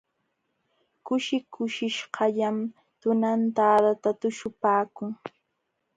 Kushi 1.05 1.37
kushishqallam 1.53 2.57
tunantadata 3.01 4.09
tuśhupaakun. 4.19 5.09